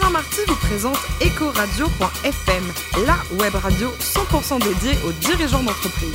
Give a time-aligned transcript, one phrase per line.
[0.00, 2.64] Alain Marty vous présente Ecoradio.fm,
[3.04, 6.14] la web radio 100% dédiée aux dirigeants d'entreprise.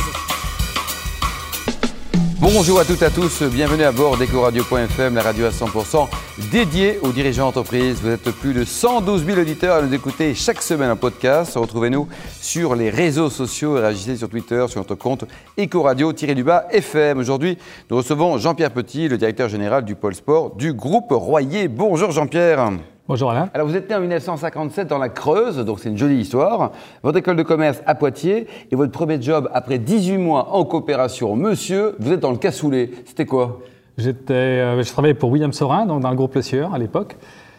[2.40, 6.08] Bonjour à toutes et à tous, bienvenue à bord d'Ecoradio.fm, la radio à 100%
[6.50, 8.00] dédiée aux dirigeants d'entreprise.
[8.02, 11.56] Vous êtes plus de 112 000 auditeurs à nous écouter chaque semaine en podcast.
[11.56, 12.08] Retrouvez-nous
[12.40, 15.26] sur les réseaux sociaux et réagissez sur Twitter, sur notre compte
[15.60, 17.18] Ecoradio-FM.
[17.18, 17.58] Aujourd'hui,
[17.90, 21.68] nous recevons Jean-Pierre Petit, le directeur général du pôle sport du groupe Royer.
[21.68, 22.72] Bonjour Jean-Pierre.
[23.06, 23.50] Bonjour Alain.
[23.54, 26.72] Alors vous êtes né en 1957 dans la Creuse, donc c'est une jolie histoire.
[27.04, 31.36] Votre école de commerce à Poitiers et votre premier job après 18 mois en coopération,
[31.36, 32.92] monsieur, vous êtes dans le cassoulet.
[33.06, 33.60] C'était quoi?
[33.98, 37.18] J'étais, euh, je travaillais pour William Sorin, donc dans le groupe Le Sieur à l'époque.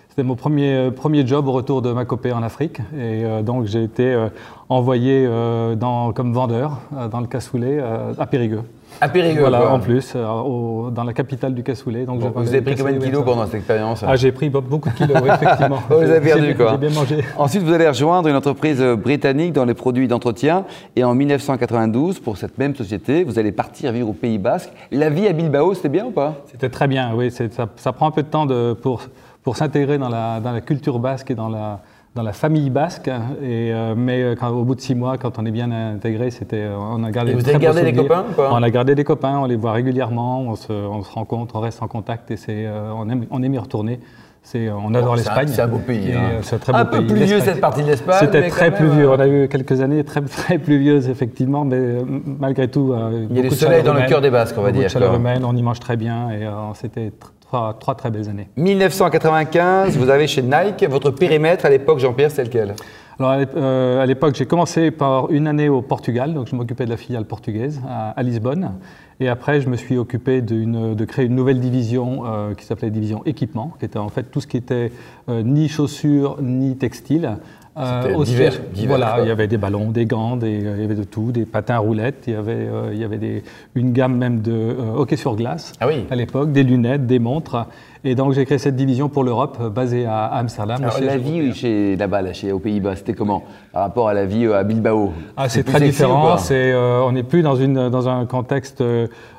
[0.08, 2.78] C'était mon premier, euh, premier job au retour de ma copée en Afrique.
[2.94, 4.16] Et euh, donc j'ai été
[4.70, 5.28] envoyé
[5.76, 6.80] dans, comme vendeur
[7.10, 7.84] dans le cassoulet
[8.18, 8.62] à Périgueux.
[9.00, 12.04] À Périgueux Voilà, en plus, euh, dans la capitale du cassoulet.
[12.04, 14.94] Donc vous avez pris combien de kilos pendant cette expérience Ah, j'ai pris beaucoup de
[14.94, 15.80] kilos, effectivement.
[15.88, 17.24] vous avez perdu quoi J'ai bien mangé.
[17.36, 20.64] Ensuite, vous allez rejoindre une entreprise britannique dans les produits d'entretien.
[20.96, 24.70] Et en 1992, pour cette même société, vous allez partir vivre au Pays Basque.
[24.91, 26.34] La vie à Bilbao, c'était bien ou pas?
[26.50, 27.30] C'était très bien, oui.
[27.30, 27.44] Ça,
[27.76, 29.02] ça, prend un peu de temps de, pour,
[29.42, 31.80] pour s'intégrer dans la, dans la culture basque et dans la
[32.14, 33.08] dans la famille basque.
[33.08, 36.30] Et, euh, mais euh, quand, au bout de six mois, quand on est bien intégré,
[36.30, 37.32] c'était, euh, on a gardé.
[37.32, 40.42] Et vous avez gardé des copains On a gardé des copains, on les voit régulièrement,
[40.42, 43.54] on se, on se rencontre, on reste en contact et c'est, on, aime, on aime
[43.54, 44.00] y retourner.
[44.46, 45.48] C'est, on adore l'Espagne.
[45.48, 46.12] C'est un beau pays.
[46.12, 46.40] Hein.
[46.42, 48.18] C'est un très beau un peu pluvieux cette partie de l'Espagne.
[48.20, 49.08] C'était très pluvieux.
[49.08, 51.96] On a eu quelques années très, très pluvieuses, effectivement, mais
[52.38, 52.94] malgré tout.
[53.30, 54.84] Il y a du soleil dans le cœur des Basques, on va dire.
[54.84, 57.10] De chaleur humaine, on y mange très bien et c'était
[57.78, 58.48] trois, très belles années.
[58.56, 62.74] 1995, vous avez chez Nike, votre périmètre à l'époque, Jean-Pierre, c'est lequel?
[63.19, 66.91] Alors euh, à l'époque, j'ai commencé par une année au Portugal, donc je m'occupais de
[66.91, 68.72] la filiale portugaise à, Lisbonne.
[69.20, 73.22] Et après, je me suis occupé de créer une nouvelle division euh, qui s'appelait division
[73.25, 74.91] équipement, qui était en fait tout ce qui était
[75.28, 77.36] euh, ni chaussures ni textile.
[77.77, 78.53] Euh, divers,
[78.86, 81.78] Voilà, il y avait des ballons, des gants, il y avait de tout, des patins
[81.78, 83.43] roulettes, il y avait, il y avait des,
[83.75, 86.06] une gamme même de hockey sur glace ah oui.
[86.10, 87.66] à l'époque, des lunettes, des montres.
[88.06, 90.82] Et donc j'ai créé cette division pour l'Europe euh, basée à Amsterdam.
[90.82, 93.44] Alors, la vie chez, là-bas, là, chez, aux Pays-Bas, c'était comment?
[93.72, 95.15] Par rapport à la vie euh, à Bilbao?
[95.38, 96.37] Ah, C'est très différent.
[96.37, 98.84] C'est, euh, on n'est plus dans, une, dans un contexte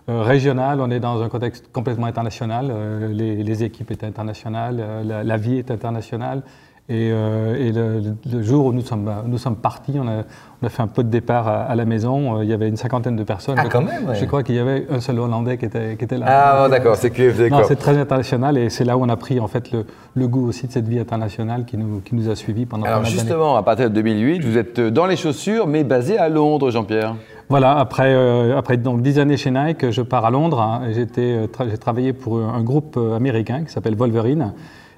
[0.07, 2.71] régional, on est dans un contexte complètement international.
[3.11, 6.41] Les, les, équipes étaient internationales, la, la vie est internationale.
[6.87, 10.23] Et, et le, le, jour où nous sommes, nous sommes partis, on a,
[10.61, 12.37] on a fait un peu de départ à, la maison.
[12.37, 13.55] Euh, il y avait une cinquantaine de personnes.
[13.57, 16.17] Ah, quand même Je crois qu'il y avait un seul Hollandais qui était, qui était
[16.17, 16.25] là.
[16.27, 17.31] Ah, d'accord, c'est que
[17.67, 19.85] c'est très international et c'est là où on a pris en fait le,
[20.15, 23.03] le, goût aussi de cette vie internationale qui nous, qui nous a suivis pendant Alors
[23.05, 27.15] justement, à partir de 2008, vous êtes dans les chaussures, mais basé à Londres, Jean-Pierre.
[27.49, 30.61] Voilà, après, euh, après donc, 10 années chez Nike, je pars à Londres.
[30.61, 30.81] Hein,
[31.17, 34.53] euh, j'ai travaillé pour un groupe américain qui s'appelle Wolverine.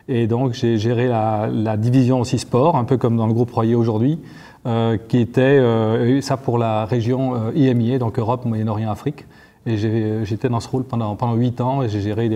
[0.10, 3.52] Et donc j'ai géré la, la, division aussi sport, un peu comme dans le groupe
[3.52, 4.20] Royer aujourd'hui.
[4.68, 9.26] Euh, qui était euh, ça pour la région euh, IMIA, donc Europe, Moyen-Orient, Afrique.
[9.68, 9.78] Et
[10.26, 12.30] j'étais dans ce rôle pendant, pendant 8 ans et j'ai géré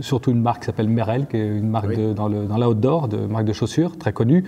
[0.00, 3.18] surtout une marque qui s'appelle Merrell, qui est une marque dans, le, dans l'outdoor, de
[3.18, 4.44] marque de chaussures très connue,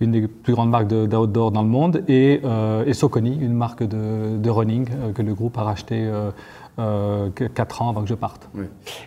[0.00, 2.40] une des plus grandes marques d'outdoor dans le monde, et,
[2.86, 6.10] et Soconi, une marque de, de running que le groupe a racheté
[6.80, 8.48] euh, 4 ans avant que je parte.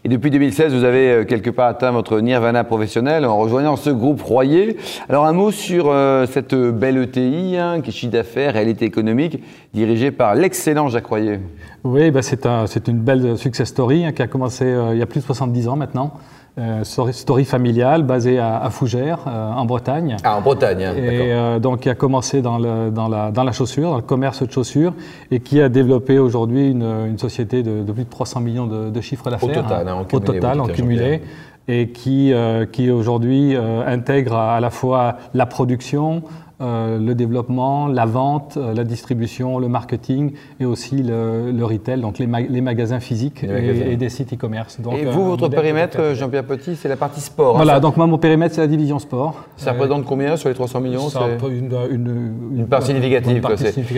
[0.03, 3.89] Et depuis 2016, vous avez euh, quelque part atteint votre nirvana professionnel en rejoignant ce
[3.89, 4.77] groupe Royer.
[5.09, 9.41] Alors un mot sur euh, cette belle ETI, hein, qui est chiffre d'affaires, réalité économique,
[9.73, 11.39] dirigée par l'excellent Jacques Royer.
[11.83, 15.01] Oui, bah c'est un, une belle success story hein, qui a commencé euh, il y
[15.01, 16.13] a plus de 70 ans maintenant.
[16.59, 20.17] Euh, story familiale basée à, Fougères, euh, en Bretagne.
[20.23, 23.43] Ah, en Bretagne, hein, Et euh, donc, qui a commencé dans, le, dans, la, dans,
[23.43, 24.93] la, chaussure, dans le commerce de chaussures,
[25.31, 28.91] et qui a développé aujourd'hui une, une, société de, de, plus de 300 millions de,
[28.91, 29.49] de chiffres d'affaires.
[29.49, 30.29] Au total, hein, en cumulé.
[30.29, 31.21] Au total, en cumulé.
[31.67, 32.33] Et qui,
[32.73, 36.21] qui aujourd'hui intègre à la fois la production,
[36.61, 42.19] euh, le développement, la vente, euh, la distribution, le marketing et aussi le, retail, donc
[42.19, 44.77] les, magasins physiques et, des sites e-commerce.
[44.79, 48.05] Et vous, euh, votre périmètre, Jean-Pierre Petit, c'est la partie sport hein, Voilà, donc moi,
[48.05, 49.43] mon périmètre, c'est la division sport.
[49.57, 53.43] Ça représente combien sur les 300 millions Ça une, une, une, part significative.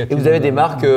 [0.09, 0.87] Et vous avez des marques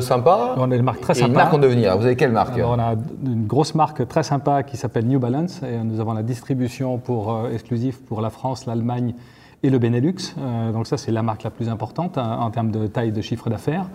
[0.00, 1.26] sympas On a des marques très sympas.
[1.26, 1.98] Et une marque en devenir.
[1.98, 2.94] Vous avez quelle marque On a
[3.26, 7.48] une grosse marque très sympa qui s'appelle New Balance et nous avons la distribution pour,
[7.52, 9.14] exclusive pour la France, l'Allemagne
[9.62, 10.34] et le Benelux.
[10.38, 13.20] Euh, donc ça, c'est la marque la plus importante hein, en termes de taille de
[13.20, 13.88] chiffre d'affaires.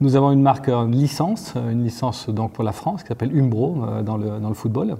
[0.00, 3.36] Nous avons une marque, une licence, euh, une licence donc pour la France qui s'appelle
[3.38, 4.96] Umbro euh, dans, le, dans le football.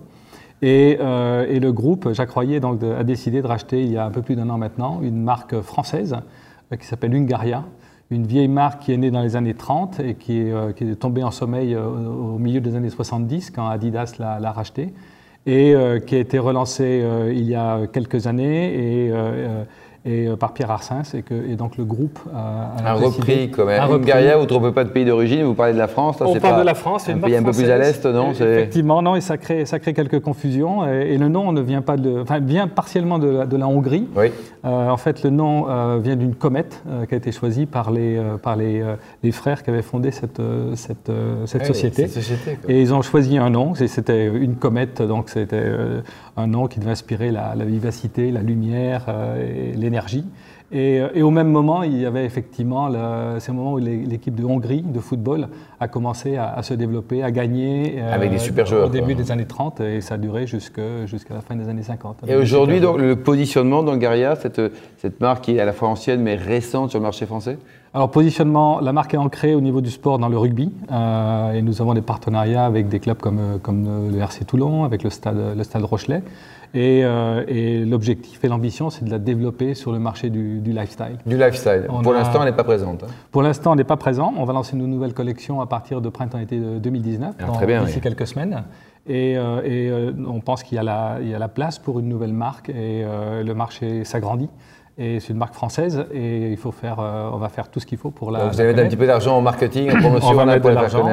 [0.63, 4.11] Et, et, le groupe Jacques Royer donc, a décidé de racheter il y a un
[4.11, 6.17] peu plus d'un an maintenant une marque française
[6.81, 7.65] qui s'appelle Ungaria,
[8.11, 10.95] une vieille marque qui est née dans les années 30 et qui est, qui est
[10.95, 14.95] tombée en sommeil au, milieu des années 70 quand Adidas l'a rachetée
[15.45, 15.75] et
[16.07, 19.13] qui a été relancé il y a quelques années et
[20.07, 23.65] et euh, par Pierre Arsens, et, que, et donc le groupe a, a repris quand
[23.65, 23.83] même.
[23.83, 26.19] Hungaria, vous ne trouvez pas de pays d'origine, vous parlez de la France.
[26.21, 29.17] On parle de la France, un pays un peu plus à l'est, non Effectivement, non,
[29.17, 30.87] et ça crée, ça crée quelques confusions.
[30.89, 34.07] Et, le nom ne vient pas de, enfin, vient partiellement de la, de la Hongrie.
[34.15, 34.27] Oui.
[34.65, 38.21] Euh, en fait, le nom euh, vient d'une comète qui a été choisie par les,
[38.43, 38.85] par les,
[39.23, 40.43] les, frères qui avaient fondé cette,
[40.75, 41.11] cette,
[41.47, 42.07] cette société.
[42.07, 43.75] Cette société et ils ont choisi un nom.
[43.75, 45.65] C'était une comète, donc c'était
[46.37, 49.07] un nom qui devait inspirer la, la vivacité, la lumière
[49.41, 49.96] et l'énergie
[50.75, 52.91] euh, et, au même moment, il y avait effectivement,
[53.39, 55.49] c'est le moment où l'équipe de Hongrie de football
[55.79, 57.97] a commencé à, se développer, à gagner.
[57.99, 58.87] Euh, Avec des super joueurs.
[58.87, 60.83] Au début des années 30 et ça a duré jusqu'à
[61.31, 62.25] la fin des années 50.
[62.27, 64.61] Et aujourd'hui, donc, le positionnement d'Hungaria, cette,
[64.99, 67.59] cette marque qui est à la fois ancienne mais récente sur le marché français?
[67.95, 70.71] Alors, positionnement, la marque est ancrée au niveau du sport dans le rugby.
[70.91, 75.03] Euh, et nous avons des partenariats avec des clubs comme, comme le RC Toulon, avec
[75.03, 76.23] le stade, le stade Rochelet.
[76.77, 81.19] Euh, et, l'objectif et l'ambition, c'est de la développer sur le marché du, lifestyle.
[81.25, 81.87] Du lifestyle.
[82.03, 83.05] pour l'instant, elle n'est pas présente.
[83.05, 83.09] Hein.
[83.31, 84.35] Pour l'instant, elle n'est pas présente.
[84.37, 88.65] On va lancer une nouvelle collection à partir de printemps-été 2019, ah, d'ici quelques semaines.
[89.09, 92.69] Et, euh, euh, on pense qu'il y, y, a la place pour une nouvelle marque
[92.69, 94.51] et le marché s'agrandit.
[94.99, 97.87] Et c'est une marque française et il faut faire, euh, on va faire tout ce
[97.87, 98.45] qu'il faut pour la.
[98.45, 100.73] Donc vous avez un petit peu d'argent en marketing, en promotion, on va mettre de
[100.73, 101.07] l'argent.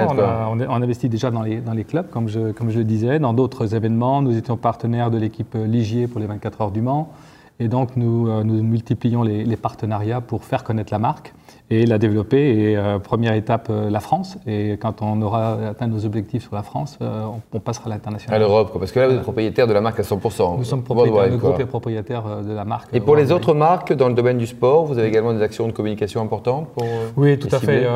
[0.49, 3.19] On, on, investit déjà dans les, dans les clubs, comme je, comme je le disais,
[3.19, 4.21] dans d'autres événements.
[4.21, 7.11] Nous étions partenaires de l'équipe Ligier pour les 24 heures du Mans.
[7.59, 11.33] Et donc nous, euh, nous multiplions les, les, partenariats pour faire connaître la marque
[11.73, 12.71] et la développer.
[12.71, 14.37] Et euh, première étape, euh, la France.
[14.47, 18.35] Et quand on aura atteint nos objectifs sur la France, euh, on, passera à l'international.
[18.35, 20.57] À l'Europe, parce que là, vous êtes propriétaire de la marque à 100%.
[20.57, 22.93] Nous sommes propriétaires, le groupe est propriétaire de la marque.
[22.93, 25.67] Et pour les autres marques dans le domaine du sport, vous avez également des actions
[25.67, 26.85] de communication importantes pour
[27.17, 27.87] Oui, tout à fait.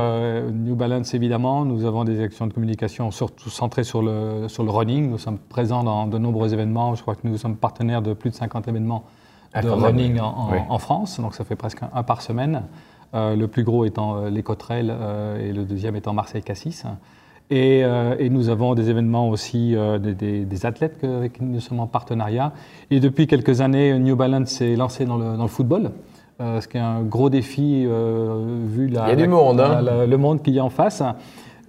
[0.51, 1.65] New Balance, évidemment.
[1.65, 5.09] Nous avons des actions de communication surtout centrées sur le, sur le running.
[5.09, 6.95] Nous sommes présents dans de nombreux événements.
[6.95, 9.03] Je crois que nous sommes partenaires de plus de 50 événements
[9.61, 11.19] de running en, en, France.
[11.19, 12.63] Donc ça fait presque un par semaine.
[13.13, 16.83] Euh, le plus gros étant euh, les Coterelles euh, et le deuxième étant Marseille-Cassis.
[17.49, 17.85] Et,
[18.29, 22.51] nous avons des événements aussi, des, athlètes avec qui nous sommes en partenariat.
[22.91, 25.91] Et depuis quelques années, New Balance s'est lancé dans le, football.
[26.41, 30.05] ce qui est un gros défi vu la, monde, hein.
[30.05, 31.01] le monde qu'il y a en face.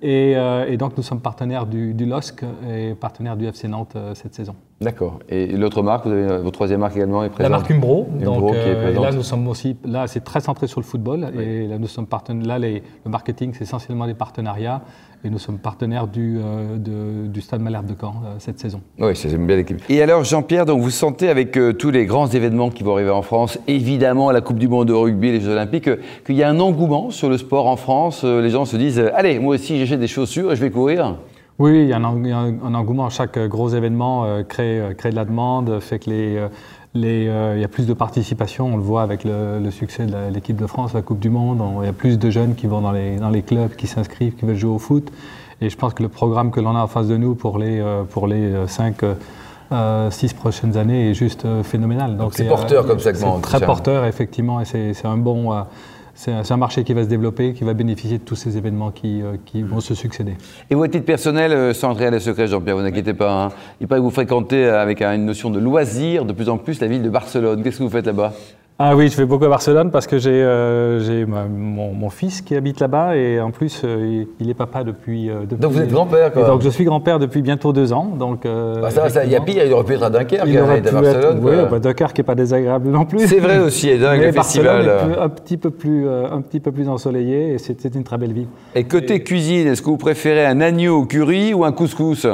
[0.02, 0.34] Et,
[0.76, 4.56] donc nous sommes partenaires du, LOSC et partenaires du FC Nantes cette saison.
[4.80, 5.18] D'accord.
[5.28, 8.06] Et l'autre marque, vous avez, votre troisième marque également est présente La marque Umbro.
[8.22, 9.04] donc, qui est euh, présente.
[9.04, 11.32] là, nous sommes aussi, là, c'est très centré sur le football.
[11.36, 12.58] Et là, nous sommes partenaires.
[12.58, 14.82] Là, le marketing, c'est essentiellement des partenariats.
[15.24, 16.38] Et nous sommes partenaires du,
[16.76, 18.80] du Stade Malherbe de Caen cette saison.
[19.00, 19.82] Oui, c'est bien l'équipe.
[19.88, 23.22] Et alors, Jean-Pierre, donc vous sentez avec tous les grands événements qui vont arriver en
[23.22, 25.90] France, évidemment la Coupe du Monde de rugby, les Jeux Olympiques,
[26.24, 28.22] qu'il y a un engouement sur le sport en France.
[28.22, 31.16] les gens se disent, allez, moi aussi, j'ai des chaussures et je vais courir
[31.58, 33.10] Oui, il y a un, engouement.
[33.10, 36.48] Chaque gros événement euh, crée, euh, crée, de la demande, fait que les, euh,
[36.94, 37.24] les,
[37.56, 38.66] il y a plus de participation.
[38.66, 41.60] On le voit avec le, succès de l'équipe de France, la Coupe du Monde.
[41.80, 44.36] il y a plus de jeunes qui vont dans les, dans les clubs, qui s'inscrivent,
[44.36, 45.10] qui veulent jouer au foot.
[45.60, 47.82] Et je pense que le programme que l'on a en face de nous pour les,
[48.10, 49.04] pour les 5
[50.10, 52.16] six prochaines années est juste phénoménal.
[52.16, 53.36] Donc c'est porteur comme segment.
[53.36, 55.52] C'est très porteur, effectivement, et c'est un bon
[56.18, 59.22] c'est un, marché qui va se développer, qui va bénéficier de tous ces événements qui,
[59.22, 60.34] euh, vont se succéder.
[60.68, 63.44] Et vous, à titre personnel, euh, sans entrer à les secrets, Jean-Pierre, vous n'inquiétez pas,
[63.44, 63.48] hein,
[63.80, 66.88] il paraît que vous fréquentez avec une notion de loisir de plus en plus la
[66.88, 67.62] ville de Barcelone.
[67.62, 68.32] Qu'est-ce que vous faites là-bas?
[68.80, 72.78] Ah oui, je vais beaucoup à Barcelone parce que j'ai euh, mon, fils qui habite
[72.78, 76.46] là-bas et en plus euh, il est papa depuis, euh, Donc vous êtes grand-père quoi
[76.46, 78.04] Donc je suis grand-père depuis bientôt deux ans.
[78.16, 80.60] Donc, bah, ça, ça, il y a pire, il aurait pu être à Dunkerque, il
[80.60, 81.40] aurait à Barcelone.
[81.42, 83.26] oui, bah, Dunkerque n'est pas désagréable non plus.
[83.26, 84.88] C'est vrai aussi, et Dunkerque, festival.
[85.20, 88.48] un, petit peu plus, un petit peu plus ensoleillé et c'était une très belle ville.
[88.76, 92.28] Et côté cuisine, est-ce que vous préférez un agneau au curry ou un couscous?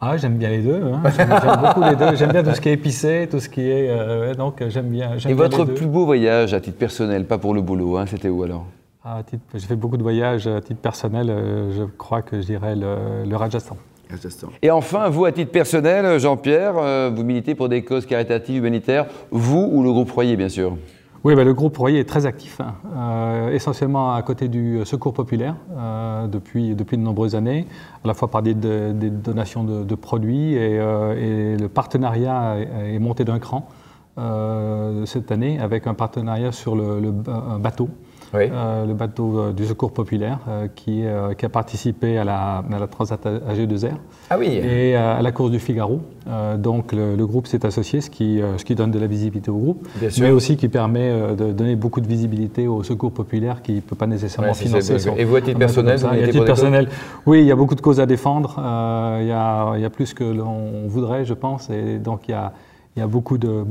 [0.00, 0.82] Ah, j'aime bien les deux.
[0.82, 1.02] Hein.
[1.16, 1.28] J'aime
[1.62, 2.16] beaucoup les deux.
[2.16, 3.88] J'aime bien tout ce qui est épicé, tout ce qui est.
[3.90, 5.10] Euh, donc, j'aime bien.
[5.28, 8.42] Et votre plus beau voyage à titre personnel, pas pour le boulot, hein, c'était où
[8.42, 8.66] alors?
[9.04, 9.22] Ah,
[9.54, 11.28] J'ai fait beaucoup de voyages à titre personnel.
[11.30, 13.76] Euh, je crois que je dirais le, le Rajasthan.
[14.62, 19.06] Et enfin, vous, à titre personnel, Jean-Pierre, euh, vous militez pour des causes caritatives humanitaires,
[19.30, 20.76] vous ou le groupe Royer, bien sûr?
[21.22, 22.76] Oui, bah, le groupe Royer est très actif, hein.
[22.96, 27.66] euh, essentiellement à côté du Secours populaire euh, depuis, de nombreuses années,
[28.02, 33.38] à la fois par des, donations de, produits euh, et, le partenariat est, monté d'un
[33.38, 33.68] cran
[35.06, 37.88] cette année avec un partenariat sur le, un bateau
[38.34, 40.38] le bateau du Secours populaire,
[40.74, 41.04] qui,
[41.38, 43.92] qui, a participé à la, à la Transat AG2R.
[44.30, 44.46] Ah oui.
[44.46, 46.00] Et à la course du Figaro.
[46.58, 49.88] donc le, groupe s'est associé, ce qui, ce qui donne de la visibilité au groupe,
[50.20, 53.96] mais aussi qui permet de donner beaucoup de visibilité au Secours populaire qui ne peut
[53.96, 54.98] pas nécessairement financer.
[54.98, 56.00] Son, et vous, à titre personnel,
[56.44, 56.88] personnel,
[57.26, 58.54] oui, il y a beaucoup de causes à défendre.
[59.20, 62.32] il, y a, il y a plus que l'on voudrait, je pense, et donc il
[62.32, 62.52] y a
[62.96, 63.64] il y a beaucoup de,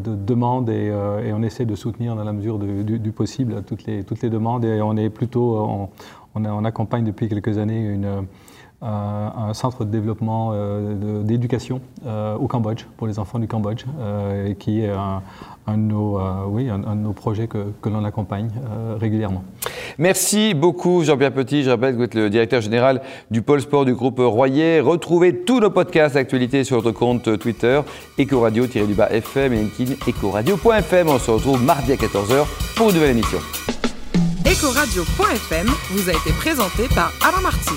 [0.00, 4.64] demandes euh, et, on essaie de soutenir dans la mesure du, possible toutes les, demandes
[4.64, 5.88] et on est plutôt,
[6.34, 8.26] on, accompagne depuis quelques années une,
[8.82, 11.80] un centre de développement euh, d'éducation
[12.38, 13.84] au Cambodge pour les enfants du Cambodge
[14.46, 15.22] et qui est un,
[15.66, 18.50] un de nos, oui, un, de nos projets que, que l'on accompagne
[19.00, 19.42] régulièrement.
[19.98, 21.62] Merci beaucoup Jean-Pierre Petit.
[21.62, 24.80] Je rappelle que vous êtes le directeur général du pôle sport du groupe Royer.
[24.80, 27.80] Retrouvez tous nos podcasts d'actualité sur notre compte Twitter
[28.18, 31.08] Ecoradio-FM et LinkedIn Ecoradio.fm.
[31.08, 32.44] On se retrouve mardi à 14h
[32.76, 33.38] pour une nouvelle émission.
[34.44, 37.74] Ecoradio.fm vous a été présenté par Alain Marty.